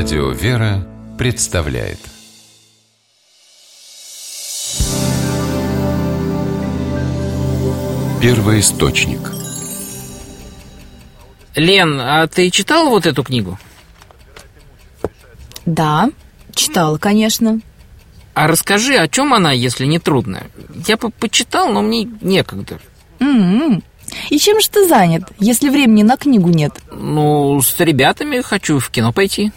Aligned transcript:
Радио 0.00 0.30
«Вера» 0.30 0.86
представляет 1.18 1.98
Первый 8.22 8.60
источник 8.60 9.18
Лен, 11.56 11.98
а 12.00 12.28
ты 12.28 12.48
читала 12.50 12.88
вот 12.90 13.06
эту 13.06 13.24
книгу? 13.24 13.58
Да, 15.66 16.10
читала, 16.54 16.96
конечно. 16.98 17.60
А 18.34 18.46
расскажи, 18.46 18.94
о 18.94 19.08
чем 19.08 19.34
она, 19.34 19.50
если 19.50 19.84
не 19.84 19.98
трудно? 19.98 20.44
Я 20.86 20.96
бы 20.96 21.10
почитал, 21.10 21.72
но 21.72 21.82
мне 21.82 22.08
некогда. 22.20 22.78
М-м. 23.18 23.82
И 24.30 24.38
чем 24.38 24.60
же 24.60 24.70
ты 24.70 24.86
занят, 24.86 25.24
если 25.40 25.68
времени 25.68 26.04
на 26.04 26.16
книгу 26.16 26.50
нет? 26.50 26.72
Ну, 26.92 27.60
с 27.60 27.80
ребятами 27.80 28.42
хочу 28.42 28.78
в 28.78 28.90
кино 28.90 29.12
пойти. 29.12 29.50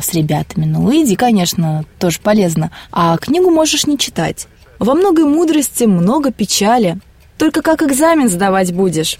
С 0.00 0.14
ребятами. 0.14 0.64
Ну, 0.64 0.90
иди, 0.92 1.16
конечно, 1.16 1.84
тоже 1.98 2.20
полезно. 2.22 2.70
А 2.90 3.16
книгу 3.18 3.50
можешь 3.50 3.86
не 3.86 3.98
читать. 3.98 4.46
Во 4.78 4.94
многой 4.94 5.24
мудрости 5.24 5.84
много 5.84 6.32
печали. 6.32 6.98
Только 7.36 7.62
как 7.62 7.82
экзамен 7.82 8.28
сдавать 8.28 8.72
будешь? 8.72 9.18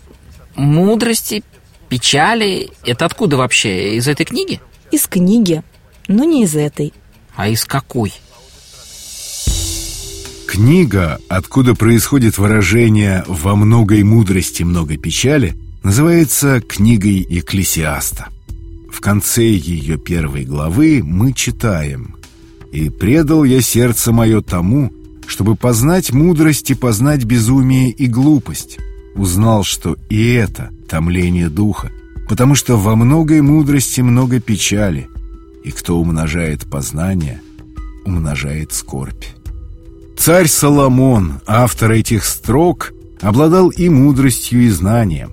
Мудрости, 0.57 1.45
печали— 1.89 2.71
это 2.85 3.05
откуда 3.05 3.37
вообще? 3.37 3.97
Из 3.97 4.09
этой 4.09 4.25
книги? 4.25 4.61
Из 4.91 5.07
книги, 5.07 5.63
но 6.09 6.25
не 6.25 6.45
из 6.45 6.57
этой. 6.57 6.93
А 7.37 7.49
из 7.49 7.65
какой? 7.65 8.13
Книга, 10.47 11.19
откуда 11.29 11.75
происходит 11.75 12.37
выражение 12.37 13.25
«во 13.29 13.55
многой 13.55 14.03
мудрости 14.03 14.65
много 14.65 14.97
печали», 14.97 15.55
называется 15.83 16.61
книгой 16.61 17.25
Екклесиаста. 17.29 18.29
В 19.01 19.03
конце 19.03 19.45
ее 19.45 19.97
первой 19.97 20.45
главы 20.45 21.01
мы 21.03 21.33
читаем 21.33 22.17
«И 22.71 22.91
предал 22.91 23.45
я 23.45 23.63
сердце 23.63 24.13
мое 24.13 24.43
тому, 24.43 24.93
чтобы 25.27 25.57
познать 25.57 26.13
мудрость 26.13 26.71
и 26.71 26.75
познать 26.75 27.25
безумие 27.25 27.93
и 27.93 28.07
глупость. 28.07 28.77
Узнал, 29.15 29.65
что 29.65 29.97
и 30.11 30.33
это 30.35 30.69
томление 30.87 31.49
духа, 31.49 31.91
потому 32.29 32.55
что 32.55 32.77
во 32.77 32.95
многой 32.95 33.41
мудрости 33.41 34.03
много 34.03 34.39
печали, 34.39 35.09
и 35.65 35.71
кто 35.71 35.99
умножает 35.99 36.69
познание, 36.71 37.41
умножает 38.05 38.75
скорбь». 38.75 39.25
Царь 40.19 40.47
Соломон, 40.47 41.41
автор 41.47 41.93
этих 41.93 42.27
строк, 42.27 42.93
обладал 43.23 43.71
и 43.71 43.89
мудростью, 43.89 44.61
и 44.61 44.69
знанием. 44.69 45.33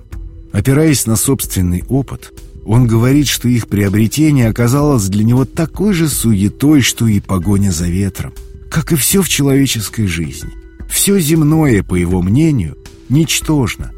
Опираясь 0.52 1.04
на 1.04 1.16
собственный 1.16 1.84
опыт, 1.90 2.32
он 2.68 2.86
говорит, 2.86 3.26
что 3.26 3.48
их 3.48 3.66
приобретение 3.66 4.48
оказалось 4.48 5.08
для 5.08 5.24
него 5.24 5.44
такой 5.44 5.92
же 5.92 6.08
суетой, 6.08 6.82
что 6.82 7.06
и 7.06 7.18
погоня 7.18 7.72
за 7.72 7.86
ветром, 7.88 8.32
как 8.70 8.92
и 8.92 8.96
все 8.96 9.22
в 9.22 9.28
человеческой 9.28 10.06
жизни. 10.06 10.50
Все 10.88 11.18
земное, 11.18 11.82
по 11.82 11.94
его 11.94 12.22
мнению, 12.22 12.76
ничтожно. 13.08 13.92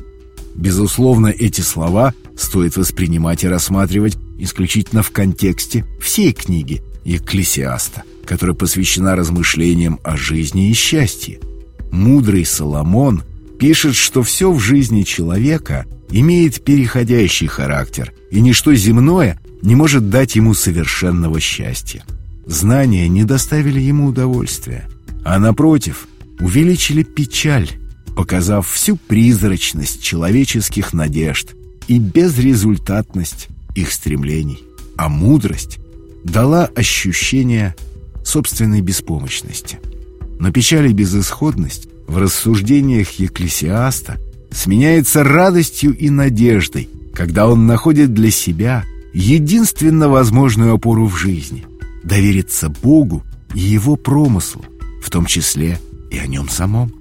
Безусловно, 0.54 1.28
эти 1.28 1.60
слова 1.60 2.14
стоит 2.36 2.76
воспринимать 2.76 3.44
и 3.44 3.48
рассматривать 3.48 4.16
исключительно 4.38 5.02
в 5.02 5.10
контексте 5.10 5.84
всей 6.00 6.32
книги 6.32 6.82
Екклесиаста 7.04 8.04
которая 8.30 8.54
посвящена 8.54 9.16
размышлениям 9.16 9.98
о 10.04 10.16
жизни 10.16 10.70
и 10.70 10.72
счастье. 10.72 11.40
Мудрый 11.90 12.44
Соломон 12.44 13.24
пишет, 13.58 13.96
что 13.96 14.22
все 14.22 14.52
в 14.52 14.60
жизни 14.60 15.02
человека 15.02 15.84
имеет 16.10 16.64
переходящий 16.64 17.46
характер, 17.46 18.12
и 18.30 18.40
ничто 18.40 18.74
земное 18.74 19.40
не 19.62 19.74
может 19.74 20.10
дать 20.10 20.36
ему 20.36 20.54
совершенного 20.54 21.40
счастья. 21.40 22.04
Знания 22.46 23.08
не 23.08 23.24
доставили 23.24 23.80
ему 23.80 24.06
удовольствия, 24.06 24.88
а, 25.24 25.38
напротив, 25.38 26.08
увеличили 26.40 27.02
печаль, 27.02 27.68
показав 28.16 28.68
всю 28.68 28.96
призрачность 28.96 30.02
человеческих 30.02 30.92
надежд 30.92 31.54
и 31.88 31.98
безрезультатность 31.98 33.48
их 33.74 33.92
стремлений. 33.92 34.64
А 34.96 35.08
мудрость 35.08 35.78
дала 36.24 36.66
ощущение 36.66 37.74
собственной 38.24 38.80
беспомощности. 38.80 39.78
Но 40.38 40.50
печаль 40.50 40.88
и 40.88 40.92
безысходность 40.92 41.88
в 42.06 42.18
рассуждениях 42.18 43.10
Екклесиаста 43.12 44.18
сменяется 44.52 45.24
радостью 45.24 45.96
и 45.96 46.10
надеждой, 46.10 46.88
когда 47.14 47.48
он 47.48 47.66
находит 47.66 48.14
для 48.14 48.30
себя 48.30 48.84
единственно 49.12 50.08
возможную 50.08 50.74
опору 50.74 51.06
в 51.06 51.16
жизни— 51.16 51.66
довериться 52.04 52.68
Богу 52.68 53.22
и 53.54 53.60
Его 53.60 53.96
промыслу, 53.96 54.64
в 55.02 55.10
том 55.10 55.26
числе 55.26 55.78
и 56.10 56.18
о 56.18 56.26
нем 56.26 56.48
самом. 56.48 56.92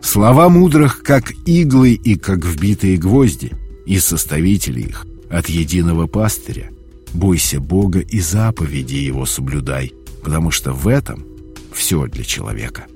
Слова 0.00 0.48
мудрых, 0.48 1.02
как 1.02 1.32
иглы 1.46 1.92
и 1.92 2.16
как 2.16 2.44
вбитые 2.44 2.96
гвозди, 2.96 3.52
и 3.86 3.98
составители 3.98 4.80
их 4.80 5.06
от 5.30 5.48
единого 5.48 6.06
пастыря. 6.06 6.70
Бойся 7.12 7.60
Бога 7.60 8.00
и 8.00 8.20
заповеди 8.20 8.96
Его 8.96 9.24
соблюдай— 9.24 9.92
потому 10.24 10.50
что 10.50 10.72
в 10.72 10.88
этом 10.88 11.24
все 11.72 12.06
для 12.06 12.24
человека. 12.24 12.86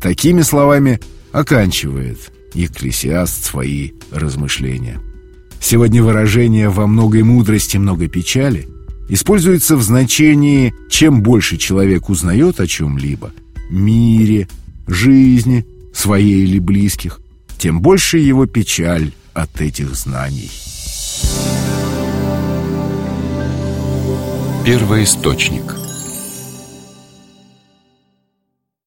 Такими 0.00 0.42
словами 0.42 1.00
оканчивает 1.32 2.32
Екклесиаст 2.54 3.44
свои 3.44 3.92
размышления. 4.10 5.00
Сегодня 5.60 6.02
выражение 6.02 6.68
«во 6.68 6.86
многой 6.86 7.22
мудрости 7.22 7.76
много 7.76 8.08
печали» 8.08 8.68
используется 9.08 9.76
в 9.76 9.82
значении 9.82 10.72
«чем 10.88 11.22
больше 11.22 11.56
человек 11.56 12.08
узнает 12.08 12.60
о 12.60 12.66
чем-либо, 12.66 13.32
мире, 13.70 14.48
жизни, 14.86 15.66
своей 15.92 16.44
или 16.44 16.58
близких, 16.58 17.20
тем 17.58 17.80
больше 17.80 18.18
его 18.18 18.46
печаль 18.46 19.12
от 19.34 19.60
этих 19.60 19.94
знаний». 19.94 20.50
Первый 24.64 25.04
источник 25.04 25.79